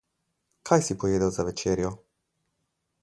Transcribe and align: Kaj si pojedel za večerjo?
Kaj 0.69 0.79
si 0.87 0.97
pojedel 1.03 1.33
za 1.35 1.45
večerjo? 1.51 1.93